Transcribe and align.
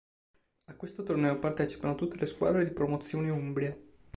A 0.65 0.75
questo 0.75 1.03
torneo 1.03 1.37
partecipano 1.37 1.93
tutte 1.93 2.17
le 2.17 2.25
squadre 2.25 2.63
di 2.63 2.71
Promozione 2.71 3.29
Umbria. 3.29 3.77